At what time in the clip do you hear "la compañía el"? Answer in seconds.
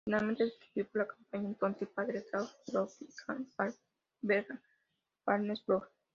1.01-1.53